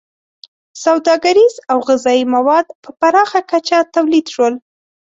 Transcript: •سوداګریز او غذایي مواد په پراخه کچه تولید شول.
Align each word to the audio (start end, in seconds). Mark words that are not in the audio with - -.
•سوداګریز 0.83 1.55
او 1.71 1.77
غذایي 1.87 2.23
مواد 2.35 2.67
په 2.83 2.89
پراخه 2.99 3.39
کچه 3.51 3.77
تولید 3.95 4.25
شول. 4.33 4.53